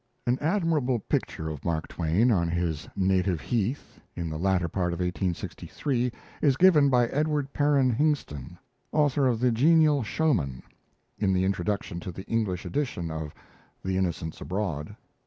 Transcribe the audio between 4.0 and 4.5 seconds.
in the